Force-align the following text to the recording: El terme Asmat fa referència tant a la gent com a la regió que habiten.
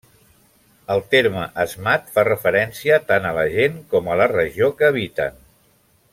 El 0.93 1.01
terme 1.11 1.43
Asmat 1.63 2.09
fa 2.15 2.23
referència 2.29 2.99
tant 3.11 3.29
a 3.33 3.35
la 3.41 3.45
gent 3.59 3.77
com 3.93 4.11
a 4.11 4.17
la 4.23 4.29
regió 4.35 4.71
que 4.81 4.89
habiten. 4.91 5.39